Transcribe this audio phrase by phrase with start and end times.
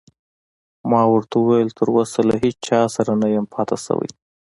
[0.89, 4.09] ما ورته وویل: تراوسه له هیڅ چا سره نه یم پاتې شوی.